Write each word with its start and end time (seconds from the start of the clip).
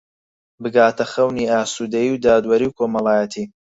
بگاتە 0.63 1.05
خەونی 1.11 1.49
ئاسوودەیی 1.51 2.11
و 2.13 2.21
دادوەریی 2.25 2.75
کۆمەڵایەتی 2.77 3.45